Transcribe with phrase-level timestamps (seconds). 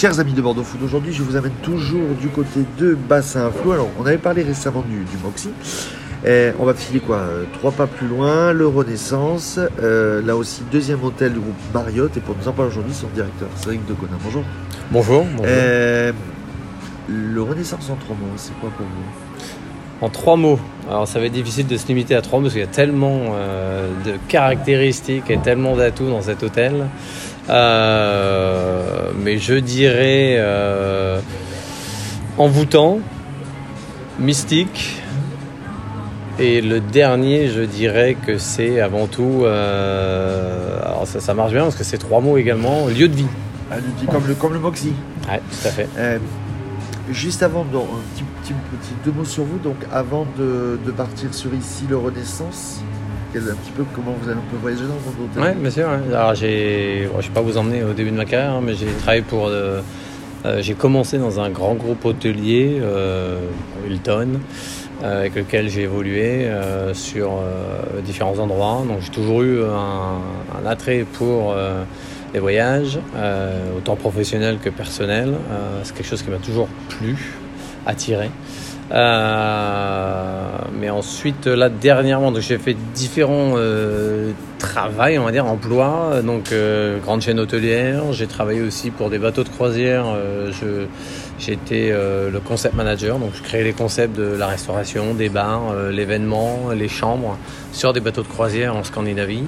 [0.00, 3.50] chers amis de Bordeaux Food, aujourd'hui je vous amène toujours du côté de Bassin à
[3.50, 3.72] Flot.
[3.72, 5.50] Alors on avait parlé récemment du, du Moxie.
[6.26, 9.60] Et on va filer quoi euh, Trois pas plus loin, le Renaissance.
[9.82, 12.16] euh, là aussi, deuxième hôtel du groupe Marriott.
[12.16, 14.16] Et pour nous en parler aujourd'hui, son directeur, Cédric Deconin.
[14.24, 14.42] Bonjour.
[14.90, 15.26] Bonjour.
[15.36, 15.44] bonjour.
[15.46, 16.12] Euh,
[17.06, 20.06] le Renaissance en trois mots, c'est quoi pour vous?
[20.06, 20.58] En trois mots.
[20.88, 22.68] Alors ça va être difficile de se limiter à trois mots parce qu'il y a
[22.68, 26.86] tellement euh, de caractéristiques et tellement d'atouts dans cet hôtel.
[27.48, 31.20] Euh, mais je dirais euh,
[32.38, 33.00] envoûtant,
[34.18, 34.96] mystique.
[36.38, 41.64] Et le dernier, je dirais que c'est avant tout, euh, alors ça, ça marche bien
[41.64, 43.26] parce que c'est trois mots également, lieu de vie.
[43.70, 43.74] ah,
[44.10, 44.94] comme, le, comme le Moxie.
[45.28, 45.88] Ouais, tout à fait.
[45.98, 46.18] Euh,
[47.10, 49.58] juste avant, donc, un petit, petit, petit deux mots sur vous.
[49.58, 52.80] Donc, avant de, de partir sur ici, le Renaissance,
[53.38, 55.88] un petit peu comment vous avez un peu voyagé dans votre hôtel Oui, bien sûr.
[55.88, 58.86] Alors, je ne vais pas vous emmener au début de ma carrière, hein, mais j'ai
[58.86, 59.46] travaillé pour.
[59.46, 59.80] euh,
[60.46, 63.38] euh, j'ai commencé dans un grand groupe hôtelier, euh,
[63.86, 64.40] Hilton,
[65.02, 66.48] avec lequel j'ai évolué
[66.92, 67.30] sur
[68.04, 68.82] différents endroits.
[68.88, 71.54] Donc, j'ai toujours eu un, un attrait pour
[72.34, 72.98] les voyages,
[73.76, 75.34] autant professionnel que personnel.
[75.84, 77.16] C'est quelque chose qui m'a toujours plu,
[77.86, 78.30] attiré.
[78.92, 86.22] Euh, mais ensuite, là, dernièrement, j'ai fait différents euh, travails, on va dire, emplois.
[86.24, 88.12] Donc, euh, grande chaîne hôtelière.
[88.12, 90.06] J'ai travaillé aussi pour des bateaux de croisière.
[90.06, 90.86] Euh, je,
[91.38, 93.18] j'étais euh, le concept manager.
[93.18, 97.36] Donc, je créais les concepts de la restauration, des bars, l'événement, les chambres
[97.72, 99.44] sur des bateaux de croisière en Scandinavie.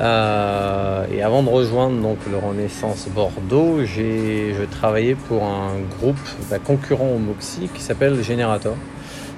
[0.00, 6.16] Euh, et avant de rejoindre donc le Renaissance Bordeaux, j'ai je travaillais pour un groupe
[6.50, 8.76] bah, concurrent au Moxie qui s'appelle Generator.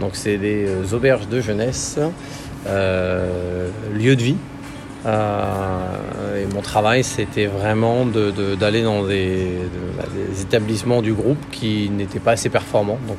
[0.00, 1.98] Donc c'est des euh, auberges de jeunesse,
[2.66, 4.36] euh, lieu de vie.
[5.04, 11.38] Euh, et mon travail c'était vraiment de- de- d'aller dans bah, des établissements du groupe
[11.50, 12.98] qui n'étaient pas assez performants.
[13.08, 13.18] Donc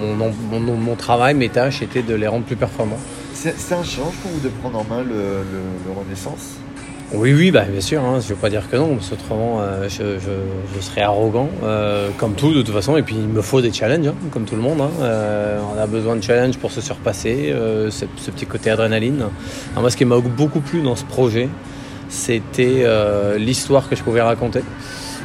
[0.00, 0.14] mon,
[0.60, 2.98] mon- mon travail, mes tâches étaient de les rendre plus performants.
[3.34, 5.42] C'est un challenge pour vous de prendre en main le-
[5.86, 6.56] le Renaissance?
[7.14, 8.02] Oui, oui, bah, bien sûr.
[8.02, 10.30] Hein, je ne veux pas dire que non, parce qu'autrement, euh, je, je,
[10.76, 12.98] je serais arrogant, euh, comme tout de toute façon.
[12.98, 14.80] Et puis, il me faut des challenges, hein, comme tout le monde.
[14.82, 14.90] hein.
[15.00, 19.24] Euh, on a besoin de challenges pour se surpasser, euh, ce, ce petit côté adrénaline.
[19.74, 21.48] Moi, ce qui m'a beaucoup plu dans ce projet,
[22.10, 24.60] c'était euh, l'histoire que je pouvais raconter.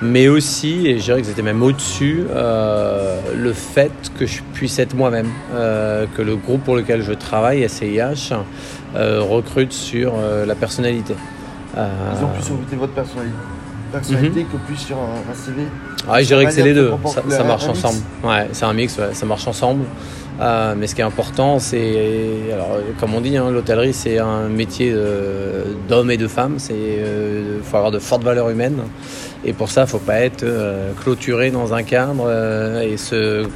[0.00, 4.94] Mais aussi, et je dirais que c'était même au-dessus, le fait que je puisse être
[4.94, 7.66] moi-même, que le groupe pour lequel je travaille,
[8.94, 10.12] euh, recrute sur
[10.46, 11.14] la personnalité.
[11.76, 13.36] Euh, Ils ont plus recruté votre personnalité,
[13.92, 15.62] personnalité que plus sur un, CV
[16.08, 16.92] ah, je dirais que c'est les deux,
[17.28, 17.98] ça, marche un ensemble.
[18.22, 19.84] Ouais, c'est un mix, ouais, ça marche ensemble.
[20.40, 24.18] Euh, mais ce qui est important, c'est, alors, euh, comme on dit, hein, l'hôtellerie, c'est
[24.18, 26.58] un métier euh, d'hommes et de femmes.
[26.70, 28.82] Il faut avoir de fortes valeurs humaines.
[29.44, 32.96] Et pour ça, il ne faut pas être euh, clôturé dans un cadre euh, et
[32.96, 33.46] se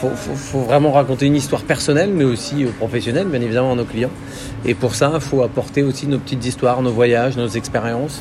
[0.00, 3.74] faut, faut, faut vraiment raconter une histoire personnelle, mais aussi euh, professionnelle, bien évidemment, à
[3.76, 4.10] nos clients.
[4.64, 8.20] Et pour ça, il faut apporter aussi nos petites histoires, nos voyages, nos expériences,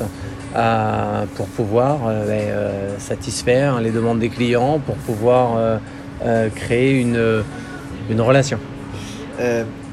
[0.55, 5.77] euh, pour pouvoir euh, ben, satisfaire les demandes des clients, pour pouvoir euh,
[6.23, 7.43] euh, créer une,
[8.09, 8.57] une relation.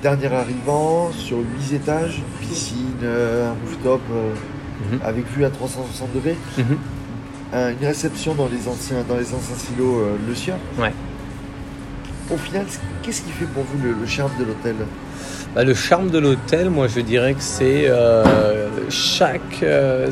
[0.03, 4.01] Dernier arrivant sur 8 étages, piscine, un rooftop
[4.91, 4.99] Mhm.
[5.05, 6.77] avec vue à 360 degrés, Mhm.
[7.81, 10.83] Une réception dans les anciens, dans les anciens silos Le.
[10.83, 10.93] Ouais.
[12.33, 12.65] Au final,
[13.03, 14.75] qu'est-ce qui fait pour vous le, charme de l'hôtel?
[15.55, 18.25] Bah, le charme de l'hôtel, moi je dirais que c'est euh,
[18.89, 19.63] chaque.
[19.63, 20.09] euh,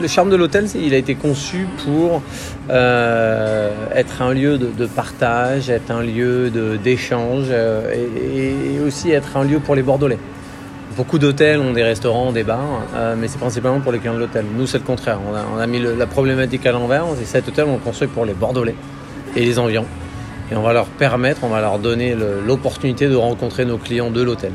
[0.00, 2.20] le charme de l'hôtel, il a été conçu pour
[2.68, 6.50] euh, être un lieu de, partage, être un lieu
[6.82, 10.18] d'échange et, aussi être un lieu pour les Bordelais.
[10.96, 12.82] Beaucoup d'hôtels ont des restaurants, des bars,
[13.16, 14.44] mais c'est principalement pour les clients de l'hôtel.
[14.56, 15.20] Nous, c'est le contraire.
[15.30, 17.04] On a, on mis la problématique à l'envers.
[17.22, 18.74] Et cet hôtel, on le construit pour les Bordelais
[19.36, 19.86] et les environs.
[20.52, 22.14] Et on va leur permettre, on va leur donner
[22.46, 24.52] l'opportunité de rencontrer nos clients de l'hôtel.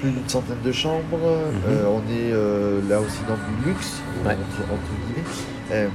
[0.00, 4.26] Plus d'une centaine de chambres, euh, on est euh, là aussi dans du luxe, Mhm.
[4.26, 4.32] Ouais.
[4.32, 5.28] entre, entre guillemets.
[5.72, 5.88] Euh,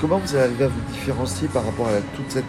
[0.00, 2.44] comment vous arrivez à vous différencier par rapport à toute cette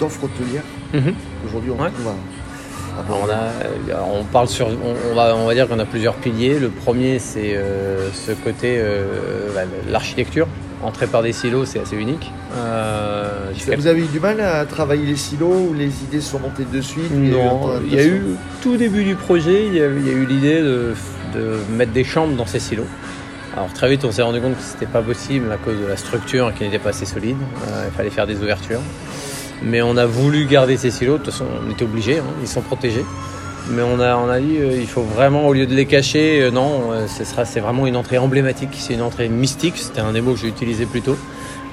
[0.00, 1.90] offre hôtelière qu'aujourd'hui on Ouais.
[1.90, 5.68] trouve à, à Alors, on, a, on parle sur, on, on va, on va dire
[5.68, 6.58] qu'on a plusieurs piliers.
[6.58, 7.56] Le premier, c'est
[8.12, 8.82] ce côté
[9.54, 10.48] bah, l'architecture.
[10.82, 12.30] Entrer par des silos, c'est assez unique.
[13.76, 16.80] Vous avez eu du mal à travailler les silos ou les idées sont montées de
[16.80, 18.22] suite ou il y a eu un temps Non, il y a eu
[18.62, 20.94] tout début du projet, il y a, il y a eu l'idée de,
[21.34, 22.86] de mettre des chambres dans ces silos.
[23.56, 25.96] Alors très vite, on s'est rendu compte que c'était pas possible à cause de la
[25.96, 27.36] structure qui n'était pas assez solide.
[27.68, 28.80] Euh, il fallait faire des ouvertures.
[29.62, 31.18] Mais on a voulu garder ces silos.
[31.18, 32.20] De toute façon, on était obligé.
[32.40, 33.04] ils sont protégés.
[33.70, 36.42] Mais on a, on a dit, euh, il faut vraiment, au lieu de les cacher,
[36.42, 38.70] euh, non, ce sera, c'est vraiment une entrée emblématique.
[38.72, 39.74] C'est une entrée mystique.
[39.76, 41.16] C'était un des mots que j'ai utilisé plus tôt.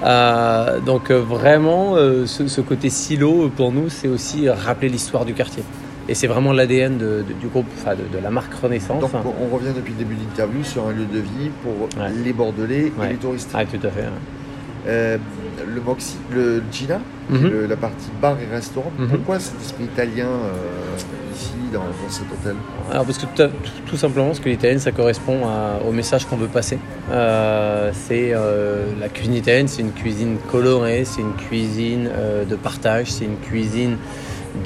[0.02, 1.96] Donc vraiment,
[2.26, 5.64] ce, côté silo, pour nous, c'est aussi rappeler l'histoire du quartier.
[6.10, 9.00] Et c'est vraiment l'ADN du groupe, enfin de, la marque Renaissance.
[9.00, 11.88] Donc on revient depuis le début de l'interview sur un lieu de vie pour
[12.24, 13.52] les Bordelais et les touristes.
[13.54, 14.06] Ah, tout à fait.
[14.88, 15.18] Euh,
[15.68, 17.00] le Moxie, le Gina,
[17.30, 17.68] mhm.
[17.70, 18.92] la partie bar et restaurant.
[18.98, 19.10] Mhm.
[19.10, 22.56] Pourquoi cet esprit italien euh, ici dans, cet hôtel?
[22.90, 23.26] Alors parce que
[23.86, 25.42] tout, simplement parce que l'italien ça correspond
[25.88, 26.80] au message qu'on veut passer.
[27.12, 28.34] Euh, c'est
[29.00, 32.10] la cuisine italienne, c'est une cuisine colorée, c'est une cuisine
[32.50, 33.98] de partage, c'est une cuisine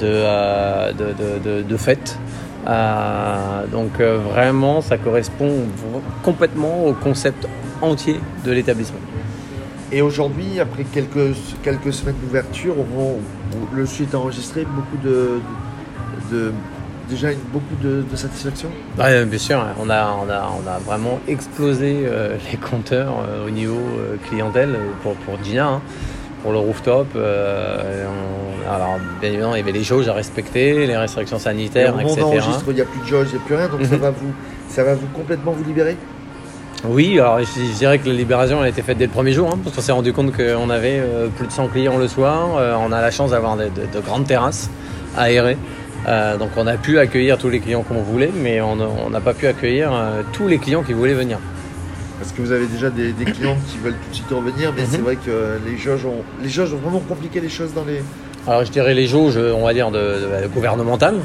[0.00, 2.18] de, de, de, fête.
[3.70, 5.52] donc vraiment, ça correspond
[6.24, 7.46] complètement au concept
[7.82, 8.98] entier de l'établissement.
[9.92, 12.74] Et aujourd'hui, après quelques, quelques semaines d'ouverture,
[13.72, 15.38] le suite enregistré, beaucoup de,
[16.32, 16.52] de,
[17.08, 18.68] déjà beaucoup de, satisfaction
[18.98, 19.64] Oui, bien sûr.
[19.80, 24.16] On a, on a, on a vraiment explosé euh, les compteurs euh, au niveau euh,
[24.28, 25.82] clientèle pour, pour Gina, hein,
[26.42, 27.06] pour le rooftop.
[27.16, 32.22] alors, bien évidemment, il y avait les jauges à respecter, les restrictions sanitaires, Et etc.
[32.22, 33.94] On enregistre, il n'y a plus de jauge, il n'y a plus rien, donc ça,
[33.94, 34.02] mhm.
[34.02, 34.32] va vous,
[34.68, 35.96] ça va vous complètement vous libérer
[36.88, 39.58] oui, alors je, dirais que la libération a été faite dès le premier jour, hein,
[39.62, 42.56] parce qu'on s'est rendu compte qu'on avait euh, plus de 100 clients le soir.
[42.56, 43.70] Euh, on a la chance d'avoir de,
[44.04, 44.70] grandes terrasses
[45.16, 45.56] aérées.
[46.06, 49.34] Euh, donc on a pu accueillir tous les clients qu'on voulait, mais on n'a pas
[49.34, 49.90] pu accueillir
[50.32, 51.38] tous les clients qui voulaient venir.
[52.18, 54.98] Parce que vous avez déjà des, clients qui veulent tout de suite revenir, mais c'est
[54.98, 55.04] mhm.
[55.04, 58.00] vrai que les jauges, ont, les jauges ont vraiment compliqué les choses dans les,
[58.46, 59.98] alors je dirais les jauges, on va dire, de,
[60.42, 61.16] de, gouvernementales.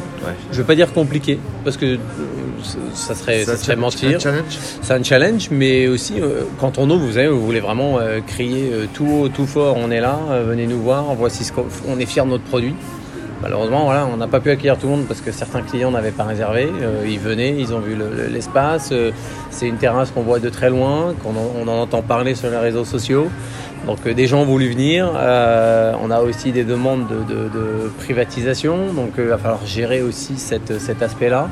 [0.52, 1.98] Je ne veux pas dire compliqué, parce que
[2.94, 4.20] ça serait, ça, mentir.
[4.82, 8.20] C'est un challenge, mais aussi euh, quand on ouvre, vous savez, vous voulez vraiment euh,
[8.26, 12.00] crier euh, tout haut, tout fort, on est là, venez nous voir, voici ce qu'on
[12.00, 12.76] est fier de notre produit.
[13.42, 16.26] Malheureusement, on n'a pas pu accueillir tout le monde parce que certains clients n'avaient pas
[16.26, 16.70] réservé.
[17.06, 17.98] ils venaient, ils ont vu
[18.30, 18.94] l'espace.
[19.50, 22.58] c'est une terrasse qu'on voit de très loin, qu'on on en entend parler sur les
[22.58, 23.30] réseaux sociaux.
[23.88, 25.10] Donc des gens ont voulu venir.
[25.12, 31.50] on a aussi des demandes de, privatisation, donc il va falloir gérer aussi cet aspect-là.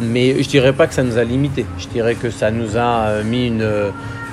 [0.00, 1.66] Mais je dirais pas que ça nous a limité.
[1.78, 3.90] Je dirais que ça nous a euh, mis euh,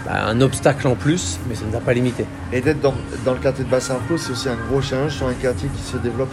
[0.09, 2.25] un obstacle en plus, mais ça ne nous a pas limité.
[2.53, 2.93] Et d'être dans,
[3.25, 6.31] le quartier de Bassin-Flot, c'est aussi un gros challenge sur un quartier qui se développe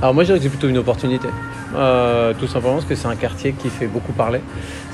[0.00, 1.28] Alors moi je dirais que c'est plutôt une opportunité.
[1.76, 4.40] Euh, tout simplement parce que c'est un quartier qui fait beaucoup parler.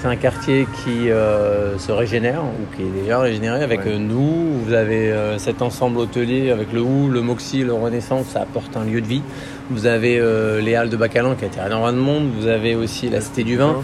[0.03, 4.61] C'est un quartier qui se régénère, ou qui est déjà régénéré avec nous.
[4.63, 8.85] Vous avez cet ensemble hôtelier avec le OU, le Moxie, le Renaissance, ça apporte un
[8.85, 9.23] lieu de vie.
[9.71, 12.31] Vous avez euh, les Halles de Bacalan qui a été énormément de monde.
[12.39, 13.77] Vous avez aussi la Cité du Vin.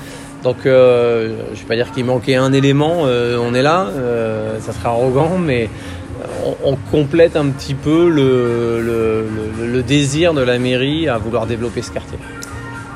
[0.44, 3.02] Donc, euh, je ne vais pas dire qu'il manquait un élément.
[3.04, 3.88] Euh, on est là.
[4.60, 5.68] ça serait arrogant, mais
[6.64, 12.18] on, complète un petit peu le, désir de la mairie à vouloir développer ce quartier.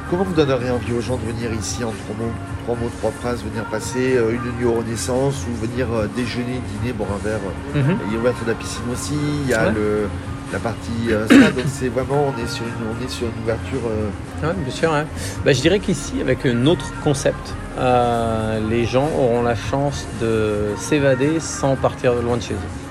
[0.08, 2.32] Comment vous donneriez envie aux gens de venir ici en trois mots,
[2.64, 7.10] trois, mots, trois phrases, venir passer une nuit au Renaissance ou venir déjeuner, dîner, boire
[7.12, 7.40] un verre
[7.74, 7.98] mhm.
[8.06, 9.14] Il y a ouvert de la piscine aussi,
[9.44, 10.06] il y a le,
[10.52, 13.80] la partie euh, donc c'est vraiment on est sur une on est sur une ouverture
[13.86, 14.52] euh...
[14.52, 14.92] bien sûr
[15.44, 21.40] bah, je dirais qu'ici avec notre concept euh, les gens auront la chance de s'évader
[21.40, 22.85] sans partir loin de chez eux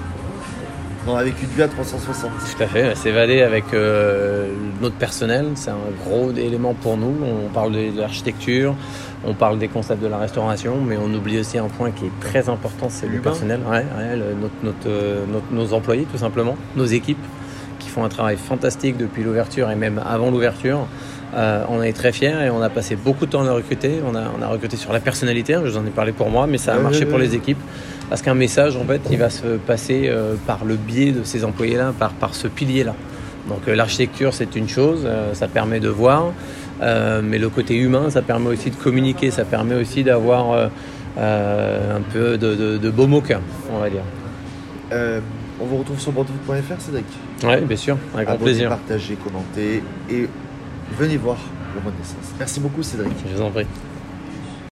[1.06, 4.48] non, avec une vue à 360 tout à fait s'évader avec euh,
[4.82, 8.76] notre personnel c'est un gros élément pour nous on parle de l'architecture
[9.28, 12.20] on parle des concepts de la restauration, mais on oublie aussi un point qui est
[12.20, 13.60] très important, c'est le personnel,
[15.52, 17.18] nos employés tout simplement, nos équipes
[17.96, 20.88] font un travail fantastique depuis l'ouverture et même avant l'ouverture.
[21.34, 24.02] Euh, on est très fiers et on a passé beaucoup de temps à recruter.
[24.06, 26.46] On a, on a recruté sur la personnalité, je vous en ai parlé pour moi,
[26.46, 27.62] mais ça a marché pour les équipes.
[28.10, 31.44] Parce qu'un message, en fait, il va se passer euh, par le biais de ces
[31.44, 32.94] employés-là, par, par ce pilier-là.
[33.50, 36.32] Donc euh, l'architecture, c'est une chose, ça permet de voir,
[36.82, 40.70] mais le côté humain, ça permet aussi de communiquer, ça permet aussi d'avoir
[41.18, 43.40] un peu de, de, beau moquin,
[43.72, 44.04] on va dire.
[45.60, 47.06] On vous retrouve sur bordeaux.fr, Cédric
[47.44, 48.70] Oui, bien sûr, avec grand plaisir.
[48.70, 50.28] Partagez, commentez et
[50.98, 51.38] venez voir
[51.74, 52.34] le Renaissance.
[52.38, 53.14] Merci beaucoup, Cédric.
[53.30, 53.66] Je vous en prie.